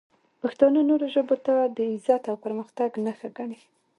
پښتانه 0.41 0.79
نورو 0.89 1.05
ژبو 1.13 1.35
ته 1.45 1.55
د 1.77 1.77
عزت 1.91 2.23
او 2.31 2.35
پرمختګ 2.45 2.89
نښه 3.05 3.29
ګڼي. 3.37 3.59